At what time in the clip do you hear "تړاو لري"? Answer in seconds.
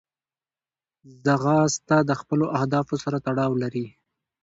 3.25-3.85